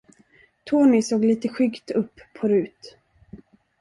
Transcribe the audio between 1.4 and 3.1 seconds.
skyggt upp på Rut.